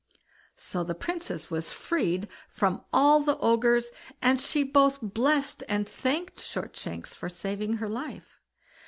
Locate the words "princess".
0.95-1.51